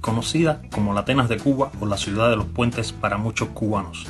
Conocida 0.00 0.62
como 0.72 0.92
la 0.92 1.02
Atenas 1.02 1.28
de 1.28 1.36
Cuba 1.36 1.70
o 1.78 1.86
la 1.86 1.96
ciudad 1.96 2.28
de 2.28 2.34
los 2.34 2.46
puentes 2.46 2.92
para 2.92 3.18
muchos 3.18 3.50
cubanos. 3.50 4.08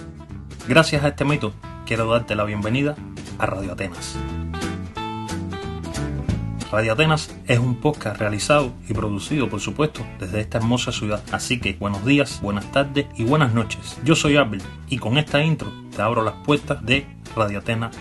Gracias 0.67 1.05
a 1.05 1.09
este 1.09 1.27
mito, 1.27 1.53
quiero 1.85 2.11
darte 2.11 2.35
la 2.35 2.45
bienvenida 2.45 2.97
a 3.39 3.45
Radio 3.45 3.73
Atenas. 3.73 4.17
Radio 6.73 6.95
Atenas 6.95 7.31
es 7.47 7.59
un 7.59 7.79
podcast 7.79 8.19
realizado 8.19 8.73
y 8.89 8.95
producido, 8.95 9.51
por 9.51 9.61
supuesto, 9.61 10.01
desde 10.19 10.41
esta 10.41 10.57
hermosa 10.57 10.93
ciudad. 10.93 11.23
Así 11.31 11.61
que 11.61 11.75
buenos 11.75 12.07
días, 12.07 12.41
buenas 12.41 12.73
tardes 12.73 13.05
y 13.19 13.25
buenas 13.25 13.53
noches. 13.53 13.99
Yo 14.03 14.15
soy 14.15 14.39
Abel 14.39 14.63
y 14.89 14.97
con 14.97 15.19
esta 15.19 15.43
intro 15.43 15.71
te 15.95 16.01
abro 16.01 16.25
las 16.25 16.37
puertas 16.47 16.83
de 16.87 17.07
Radio 17.37 17.59
Atenas 17.59 17.95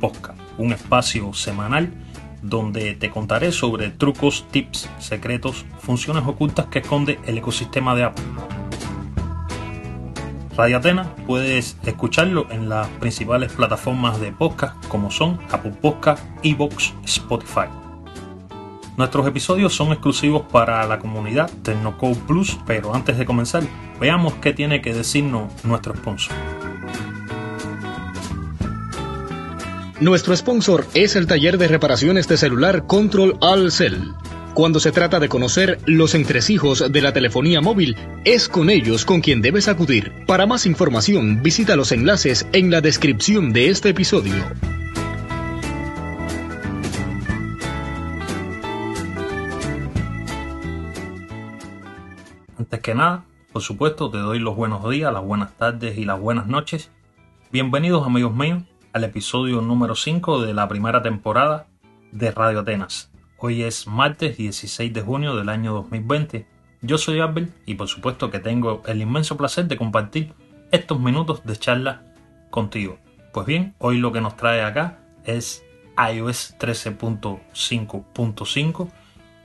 Podcast, 0.00 0.40
un 0.58 0.72
espacio 0.72 1.32
semanal 1.32 1.92
donde 2.44 2.94
te 2.94 3.10
contaré 3.10 3.52
sobre 3.52 3.90
trucos, 3.90 4.46
tips, 4.50 4.90
secretos, 4.98 5.64
funciones 5.80 6.24
ocultas 6.26 6.66
que 6.66 6.80
esconde 6.80 7.18
el 7.26 7.38
ecosistema 7.38 7.94
de 7.94 8.04
Apple. 8.04 8.24
Radio 10.56 10.76
Atenas 10.76 11.08
puedes 11.26 11.76
escucharlo 11.84 12.46
en 12.50 12.68
las 12.68 12.86
principales 13.00 13.52
plataformas 13.52 14.20
de 14.20 14.30
podcast 14.30 14.76
como 14.86 15.10
son 15.10 15.40
Apple 15.50 15.72
Podcast, 15.80 16.24
Evox, 16.44 16.94
Spotify. 17.04 17.66
Nuestros 18.96 19.26
episodios 19.26 19.74
son 19.74 19.90
exclusivos 19.90 20.42
para 20.42 20.86
la 20.86 21.00
comunidad 21.00 21.50
Tecnocode 21.64 22.14
Plus, 22.28 22.60
pero 22.64 22.94
antes 22.94 23.18
de 23.18 23.24
comenzar, 23.26 23.64
veamos 23.98 24.34
qué 24.34 24.52
tiene 24.52 24.80
que 24.80 24.94
decirnos 24.94 25.50
nuestro 25.64 25.96
sponsor. 25.96 26.53
Nuestro 30.00 30.36
sponsor 30.36 30.86
es 30.94 31.14
el 31.14 31.28
taller 31.28 31.56
de 31.56 31.68
reparaciones 31.68 32.26
de 32.26 32.36
celular 32.36 32.84
Control 32.88 33.36
All 33.40 33.70
Cell. 33.70 33.94
Cuando 34.52 34.80
se 34.80 34.90
trata 34.90 35.20
de 35.20 35.28
conocer 35.28 35.78
los 35.86 36.16
entresijos 36.16 36.90
de 36.90 37.00
la 37.00 37.12
telefonía 37.12 37.60
móvil, 37.60 37.96
es 38.24 38.48
con 38.48 38.70
ellos 38.70 39.04
con 39.04 39.20
quien 39.20 39.40
debes 39.40 39.68
acudir. 39.68 40.12
Para 40.26 40.46
más 40.46 40.66
información, 40.66 41.44
visita 41.44 41.76
los 41.76 41.92
enlaces 41.92 42.44
en 42.52 42.72
la 42.72 42.80
descripción 42.80 43.52
de 43.52 43.68
este 43.68 43.90
episodio. 43.90 44.34
Antes 52.58 52.80
que 52.80 52.96
nada, 52.96 53.24
por 53.52 53.62
supuesto, 53.62 54.10
te 54.10 54.18
doy 54.18 54.40
los 54.40 54.56
buenos 54.56 54.90
días, 54.90 55.12
las 55.12 55.22
buenas 55.22 55.56
tardes 55.56 55.96
y 55.96 56.04
las 56.04 56.18
buenas 56.18 56.48
noches. 56.48 56.90
Bienvenidos 57.52 58.04
amigos 58.04 58.34
míos 58.34 58.64
al 58.94 59.04
episodio 59.04 59.60
número 59.60 59.94
5 59.96 60.40
de 60.42 60.54
la 60.54 60.68
primera 60.68 61.02
temporada 61.02 61.66
de 62.12 62.30
Radio 62.30 62.60
Atenas. 62.60 63.10
Hoy 63.38 63.64
es 63.64 63.88
martes 63.88 64.36
16 64.36 64.94
de 64.94 65.02
junio 65.02 65.34
del 65.34 65.48
año 65.48 65.74
2020. 65.74 66.46
Yo 66.80 66.96
soy 66.96 67.18
Abel 67.18 67.52
y 67.66 67.74
por 67.74 67.88
supuesto 67.88 68.30
que 68.30 68.38
tengo 68.38 68.84
el 68.86 69.02
inmenso 69.02 69.36
placer 69.36 69.66
de 69.66 69.76
compartir 69.76 70.32
estos 70.70 71.00
minutos 71.00 71.44
de 71.44 71.56
charla 71.56 72.04
contigo. 72.50 73.00
Pues 73.32 73.48
bien, 73.48 73.74
hoy 73.78 73.98
lo 73.98 74.12
que 74.12 74.20
nos 74.20 74.36
trae 74.36 74.62
acá 74.62 75.00
es 75.24 75.64
iOS 75.98 76.54
13.5.5 76.60 78.92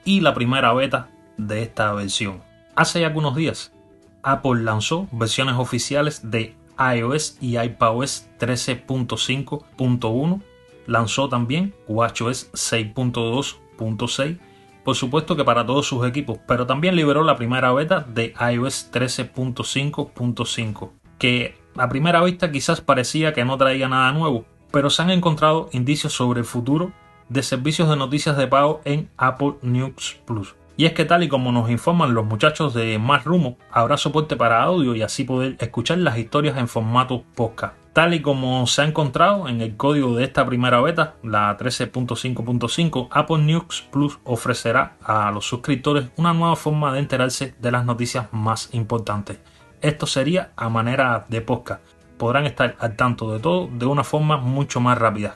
y 0.05 0.22
la 0.22 0.36
primera 0.36 0.72
beta 0.73 1.09
de 1.38 1.64
esta 1.64 1.92
versión. 1.94 2.44
Hace 2.75 3.03
algunos 3.03 3.36
días, 3.36 3.73
Apple 4.22 4.61
lanzó 4.61 5.08
versiones 5.11 5.55
oficiales 5.55 6.30
de 6.30 6.55
iOS 6.80 7.38
y 7.42 7.60
iPadOS 7.60 8.30
13.5.1. 8.40 10.42
Lanzó 10.88 11.30
también 11.30 11.76
WatchOS 11.88 12.52
6.2.6. 12.54 14.40
Por 14.84 14.96
supuesto 14.96 15.36
que 15.36 15.44
para 15.44 15.66
todos 15.66 15.86
sus 15.86 16.08
equipos, 16.08 16.40
pero 16.48 16.66
también 16.66 16.96
liberó 16.96 17.24
la 17.24 17.36
primera 17.36 17.72
beta 17.74 18.00
de 18.00 18.34
iOS 18.54 18.90
13.5.5, 18.92 20.92
que 21.20 21.56
a 21.76 21.89
primera 21.89 22.23
vista 22.23 22.52
quizás 22.52 22.82
parecía 22.82 23.34
que 23.34 23.45
no 23.45 23.58
traía 23.58 23.88
nada 23.88 24.12
nuevo, 24.14 24.45
pero 24.72 24.89
se 24.89 25.02
han 25.02 25.12
encontrado 25.12 25.70
indicios 25.73 26.14
sobre 26.14 26.39
el 26.39 26.45
futuro 26.45 26.92
de 27.28 27.44
servicios 27.44 27.89
de 27.89 27.95
noticias 27.95 28.38
de 28.38 28.48
pago 28.48 28.82
en 28.86 29.10
Apple 29.18 29.56
News 29.62 30.18
Plus. 30.26 30.56
Y 30.80 30.86
es 30.86 30.94
que 30.94 31.04
tal 31.04 31.23
y 31.23 31.28
como 31.28 31.52
nos 31.52 31.70
informan 31.70 32.14
los 32.14 32.26
muchachos 32.26 32.73
de 32.73 32.98
Más 33.00 33.26
Rumo, 33.26 33.58
habrá 33.70 33.98
soporte 33.98 34.38
para 34.38 34.64
audio 34.64 34.95
y 34.95 35.02
así 35.02 35.26
poder 35.26 35.58
escuchar 35.60 35.98
las 35.98 36.17
historias 36.17 36.56
en 36.56 36.70
formato 36.70 37.26
podcast. 37.36 37.73
Tal 37.92 38.14
y 38.14 38.22
como 38.22 38.66
se 38.66 38.84
ha 38.84 38.86
encontrado 38.86 39.50
en 39.50 39.60
el 39.60 39.76
código 39.76 40.16
de 40.16 40.23
esta 40.23 40.45
primera 40.45 40.80
beta, 40.80 41.16
la 41.22 41.58
13.5.5, 41.58 43.10
Apple 43.12 43.39
News 43.39 43.89
Plus 43.92 44.20
ofrecerá 44.23 44.95
a 45.04 45.30
los 45.32 45.45
suscriptores 45.45 46.12
una 46.16 46.34
nueva 46.34 46.56
forma 46.56 46.94
de 46.94 47.00
enterarse 47.00 47.56
de 47.60 47.72
las 47.72 47.84
noticias 47.84 48.32
más 48.32 48.70
importantes. 48.72 49.42
Esto 49.82 50.08
sería 50.08 50.54
a 50.56 50.70
manera 50.70 51.26
de 51.28 51.42
podcast. 51.42 51.82
Podrán 52.18 52.45
estar 52.45 52.78
al 52.80 52.95
tanto 52.95 53.34
de 53.34 53.42
todo 53.42 53.68
de 53.68 53.86
una 53.86 54.06
forma 54.06 54.38
mucho 54.38 54.80
más 54.80 54.98
rápida. 54.98 55.36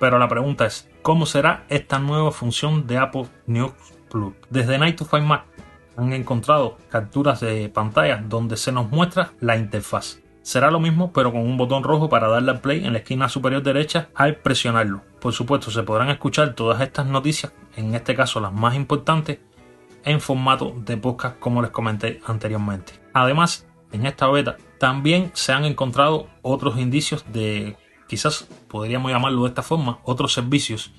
Pero 0.00 0.18
la 0.18 0.26
pregunta 0.26 0.66
es, 0.66 0.90
¿cómo 1.02 1.24
será 1.24 1.66
esta 1.68 2.00
nueva 2.00 2.32
función 2.32 2.88
de 2.88 2.98
Apple 2.98 3.28
News 3.46 3.95
desde 4.50 4.78
Night 4.78 4.96
to 4.96 5.04
Find 5.04 5.30
han 5.96 6.12
encontrado 6.12 6.76
capturas 6.90 7.40
de 7.40 7.68
pantalla 7.68 8.22
donde 8.26 8.56
se 8.56 8.72
nos 8.72 8.90
muestra 8.90 9.32
la 9.40 9.56
interfaz. 9.56 10.20
Será 10.42 10.70
lo 10.70 10.78
mismo 10.78 11.12
pero 11.12 11.32
con 11.32 11.40
un 11.40 11.56
botón 11.56 11.82
rojo 11.82 12.08
para 12.08 12.28
darle 12.28 12.52
al 12.52 12.60
play 12.60 12.84
en 12.84 12.92
la 12.92 12.98
esquina 12.98 13.28
superior 13.28 13.62
derecha 13.62 14.10
al 14.14 14.36
presionarlo. 14.36 15.02
Por 15.20 15.32
supuesto 15.32 15.70
se 15.70 15.82
podrán 15.82 16.10
escuchar 16.10 16.54
todas 16.54 16.80
estas 16.80 17.06
noticias, 17.06 17.52
en 17.76 17.94
este 17.94 18.14
caso 18.14 18.40
las 18.40 18.52
más 18.52 18.74
importantes, 18.74 19.40
en 20.04 20.20
formato 20.20 20.74
de 20.84 20.96
podcast 20.96 21.38
como 21.40 21.62
les 21.62 21.70
comenté 21.72 22.20
anteriormente. 22.26 22.92
Además, 23.12 23.66
en 23.90 24.06
esta 24.06 24.28
beta 24.28 24.56
también 24.78 25.32
se 25.34 25.52
han 25.52 25.64
encontrado 25.64 26.28
otros 26.42 26.78
indicios 26.78 27.24
de, 27.32 27.76
quizás 28.06 28.46
podríamos 28.68 29.10
llamarlo 29.10 29.42
de 29.42 29.48
esta 29.48 29.62
forma, 29.62 29.98
otros 30.04 30.32
servicios 30.32 30.92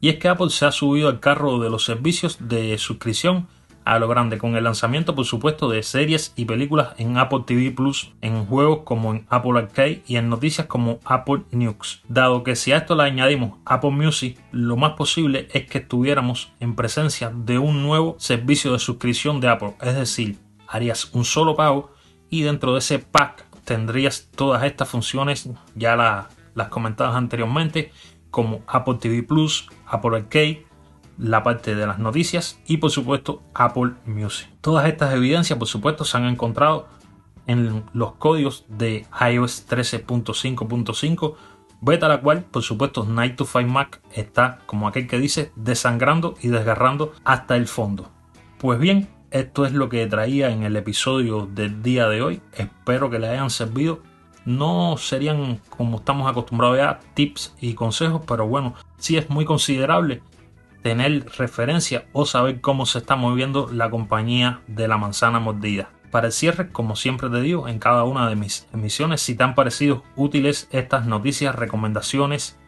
y 0.00 0.08
es 0.08 0.16
que 0.16 0.28
Apple 0.28 0.50
se 0.50 0.66
ha 0.66 0.72
subido 0.72 1.08
al 1.08 1.20
carro 1.20 1.58
de 1.58 1.70
los 1.70 1.84
servicios 1.84 2.36
de 2.40 2.76
suscripción 2.78 3.48
a 3.88 3.98
lo 3.98 4.06
grande 4.06 4.36
con 4.36 4.54
el 4.54 4.64
lanzamiento 4.64 5.14
por 5.14 5.24
supuesto 5.24 5.70
de 5.70 5.82
series 5.82 6.34
y 6.36 6.44
películas 6.44 6.90
en 6.98 7.16
Apple 7.16 7.44
TV 7.46 7.70
Plus, 7.70 8.12
en 8.20 8.44
juegos 8.44 8.80
como 8.84 9.14
en 9.14 9.26
Apple 9.30 9.58
Arcade 9.58 10.02
y 10.06 10.16
en 10.16 10.28
noticias 10.28 10.66
como 10.66 11.00
Apple 11.06 11.44
News. 11.52 12.02
Dado 12.06 12.42
que 12.44 12.54
si 12.54 12.72
a 12.72 12.76
esto 12.76 12.94
le 12.94 13.04
añadimos 13.04 13.58
Apple 13.64 13.92
Music, 13.92 14.38
lo 14.52 14.76
más 14.76 14.92
posible 14.92 15.48
es 15.54 15.64
que 15.64 15.78
estuviéramos 15.78 16.52
en 16.60 16.76
presencia 16.76 17.32
de 17.34 17.58
un 17.58 17.82
nuevo 17.82 18.16
servicio 18.18 18.74
de 18.74 18.78
suscripción 18.78 19.40
de 19.40 19.48
Apple, 19.48 19.74
es 19.80 19.94
decir, 19.94 20.36
harías 20.68 21.10
un 21.14 21.24
solo 21.24 21.56
pago 21.56 21.90
y 22.28 22.42
dentro 22.42 22.74
de 22.74 22.80
ese 22.80 22.98
pack 22.98 23.46
tendrías 23.64 24.28
todas 24.36 24.64
estas 24.64 24.90
funciones 24.90 25.48
ya 25.74 25.96
las 26.54 26.68
comentadas 26.68 27.16
anteriormente 27.16 27.90
como 28.30 28.60
Apple 28.66 28.98
TV 29.00 29.22
Plus, 29.22 29.68
Apple 29.88 30.16
Arcade, 30.16 30.66
la 31.18 31.42
parte 31.42 31.74
de 31.74 31.86
las 31.86 31.98
noticias 31.98 32.60
y 32.66 32.76
por 32.76 32.90
supuesto 32.90 33.42
Apple 33.54 33.94
Music. 34.06 34.48
Todas 34.60 34.86
estas 34.86 35.14
evidencias 35.14 35.58
por 35.58 35.68
supuesto 35.68 36.04
se 36.04 36.16
han 36.16 36.26
encontrado 36.26 36.86
en 37.46 37.84
los 37.92 38.12
códigos 38.14 38.64
de 38.68 39.06
iOS 39.20 39.66
13.5.5 39.68 41.34
beta 41.80 42.08
la 42.08 42.20
cual 42.20 42.44
por 42.44 42.62
supuesto 42.62 43.04
Night 43.04 43.36
to 43.36 43.44
Find 43.44 43.70
Mac 43.70 44.00
está 44.12 44.60
como 44.66 44.88
aquel 44.88 45.06
que 45.06 45.18
dice 45.18 45.52
desangrando 45.56 46.34
y 46.40 46.48
desgarrando 46.48 47.12
hasta 47.24 47.56
el 47.56 47.66
fondo. 47.66 48.10
Pues 48.58 48.78
bien, 48.78 49.08
esto 49.30 49.66
es 49.66 49.72
lo 49.72 49.88
que 49.88 50.06
traía 50.06 50.50
en 50.50 50.62
el 50.62 50.76
episodio 50.76 51.46
del 51.46 51.82
día 51.82 52.08
de 52.08 52.22
hoy. 52.22 52.40
Espero 52.52 53.10
que 53.10 53.18
le 53.18 53.28
hayan 53.28 53.50
servido 53.50 54.00
no 54.48 54.96
serían 54.96 55.60
como 55.68 55.98
estamos 55.98 56.26
acostumbrados 56.26 56.80
a 56.80 57.00
tips 57.12 57.54
y 57.60 57.74
consejos, 57.74 58.22
pero 58.26 58.46
bueno, 58.46 58.72
sí 58.96 59.18
es 59.18 59.28
muy 59.28 59.44
considerable 59.44 60.22
tener 60.82 61.26
referencia 61.36 62.06
o 62.14 62.24
saber 62.24 62.62
cómo 62.62 62.86
se 62.86 62.96
está 62.96 63.14
moviendo 63.14 63.68
la 63.70 63.90
compañía 63.90 64.62
de 64.66 64.88
la 64.88 64.96
manzana 64.96 65.38
mordida. 65.38 65.90
Para 66.10 66.28
el 66.28 66.32
cierre, 66.32 66.72
como 66.72 66.96
siempre 66.96 67.28
te 67.28 67.42
digo, 67.42 67.68
en 67.68 67.78
cada 67.78 68.04
una 68.04 68.26
de 68.26 68.36
mis 68.36 68.66
emisiones, 68.72 69.20
si 69.20 69.34
te 69.34 69.42
han 69.42 69.54
parecido 69.54 70.02
útiles 70.16 70.66
estas 70.70 71.04
noticias, 71.04 71.54
recomendaciones 71.54 72.58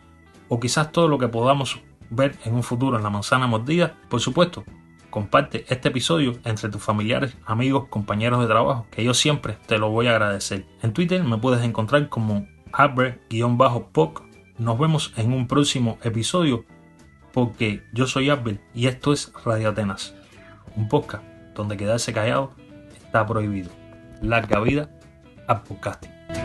o 0.50 0.60
quizás 0.60 0.92
todo 0.92 1.08
lo 1.08 1.16
que 1.16 1.28
podamos 1.28 1.80
ver 2.10 2.36
en 2.44 2.56
un 2.56 2.62
futuro 2.62 2.98
en 2.98 3.04
la 3.04 3.10
manzana 3.10 3.46
mordida, 3.46 3.94
por 4.10 4.20
supuesto, 4.20 4.64
comparte 5.10 5.64
este 5.68 5.88
episodio 5.88 6.38
entre 6.44 6.68
tus 6.68 6.82
familiares, 6.82 7.36
amigos, 7.44 7.88
compañeros 7.88 8.40
de 8.40 8.46
trabajo, 8.46 8.86
que 8.90 9.04
yo 9.04 9.14
siempre 9.14 9.58
te 9.66 9.78
lo 9.78 9.90
voy 9.90 10.06
a 10.06 10.12
agradecer. 10.12 10.66
En 10.82 10.92
Twitter 10.92 11.22
me 11.24 11.38
puedes 11.38 11.62
encontrar 11.62 12.08
como 12.08 12.46
Albert-Poc. 12.72 14.22
Nos 14.58 14.78
vemos 14.78 15.12
en 15.16 15.32
un 15.32 15.46
próximo 15.46 15.98
episodio 16.02 16.64
porque 17.32 17.82
yo 17.92 18.06
soy 18.06 18.30
Albert 18.30 18.60
y 18.74 18.86
esto 18.86 19.12
es 19.12 19.32
Radio 19.44 19.70
Atenas, 19.70 20.14
un 20.76 20.88
podcast 20.88 21.24
donde 21.54 21.76
quedarse 21.76 22.12
callado 22.12 22.54
está 22.96 23.26
prohibido. 23.26 23.70
Larga 24.22 24.60
vida 24.60 24.90
al 25.46 25.62
podcasting. 25.62 26.39